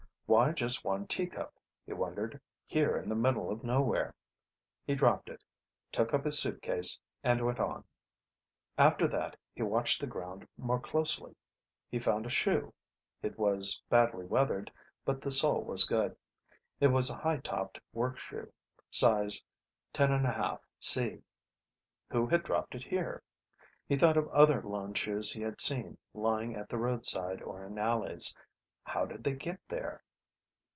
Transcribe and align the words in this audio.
Why 0.27 0.53
just 0.53 0.85
one 0.85 1.07
teacup, 1.07 1.53
he 1.85 1.91
wondered, 1.91 2.39
here 2.65 2.95
in 2.95 3.09
the 3.09 3.15
middle 3.17 3.51
of 3.51 3.65
nowhere? 3.65 4.15
He 4.87 4.95
dropped 4.95 5.27
it, 5.27 5.43
took 5.91 6.13
up 6.13 6.23
his 6.23 6.39
suitcase, 6.39 6.97
and 7.21 7.45
went 7.45 7.59
on. 7.59 7.83
After 8.77 9.09
that 9.09 9.35
he 9.53 9.61
watched 9.61 9.99
the 9.99 10.07
ground 10.07 10.47
more 10.55 10.79
closely. 10.79 11.35
He 11.89 11.99
found 11.99 12.25
a 12.25 12.29
shoe; 12.29 12.73
it 13.21 13.37
was 13.37 13.81
badly 13.89 14.25
weathered, 14.25 14.71
but 15.03 15.19
the 15.19 15.31
sole 15.31 15.65
was 15.65 15.83
good. 15.83 16.15
It 16.79 16.87
was 16.87 17.09
a 17.09 17.15
high 17.17 17.39
topped 17.39 17.81
work 17.91 18.17
shoe, 18.17 18.53
size 18.89 19.43
10 19.91 20.11
1/2 20.11 20.59
C. 20.79 21.21
Who 22.09 22.25
had 22.27 22.43
dropped 22.43 22.73
it 22.73 22.83
here? 22.85 23.21
He 23.85 23.97
thought 23.97 24.15
of 24.15 24.29
other 24.29 24.61
lone 24.63 24.93
shoes 24.93 25.33
he 25.33 25.41
had 25.41 25.59
seen, 25.59 25.97
lying 26.13 26.55
at 26.55 26.69
the 26.69 26.77
roadside 26.77 27.41
or 27.41 27.65
in 27.65 27.77
alleys. 27.77 28.33
How 28.83 29.03
did 29.05 29.25
they 29.25 29.33
get 29.33 29.59
there...? 29.67 30.01